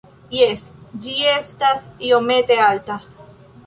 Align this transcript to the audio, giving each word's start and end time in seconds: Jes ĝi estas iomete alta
Jes 0.37 0.63
ĝi 1.05 1.13
estas 1.35 1.87
iomete 2.11 2.63
alta 2.73 3.03